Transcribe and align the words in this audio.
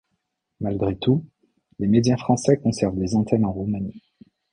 Malgré 0.61 0.95
tout, 0.97 1.27
les 1.77 1.85
médias 1.85 2.17
français 2.17 2.57
conservent 2.57 2.97
des 2.97 3.13
antennes 3.15 3.45
en 3.45 3.51
Roumanie. 3.51 4.01